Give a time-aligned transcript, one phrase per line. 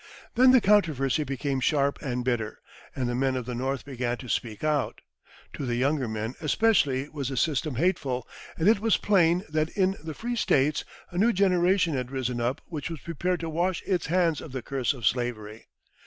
[0.33, 2.57] Then the controversy became sharp and bitter,
[2.95, 5.01] and the men of the North began to speak out.
[5.53, 8.27] To the younger men especially was the system hateful,
[8.57, 12.61] and it was plain that in the free States a new generation had risen up
[12.65, 15.67] which was prepared to wash its hands of the curse of slavery.